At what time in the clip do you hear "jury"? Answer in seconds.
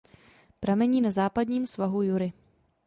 2.03-2.33